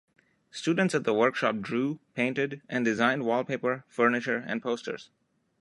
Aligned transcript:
Students 0.49 0.95
at 0.95 1.03
the 1.03 1.13
workshop 1.13 1.59
drew, 1.59 1.99
painted 2.15 2.63
and 2.67 2.83
designed 2.83 3.23
wallpaper, 3.23 3.83
furniture 3.87 4.43
and 4.47 4.59
posters. 4.59 5.11